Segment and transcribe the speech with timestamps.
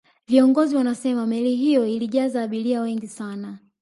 [0.27, 3.57] viongozi wanasema meli hiyo ilijaza abiria wengi sana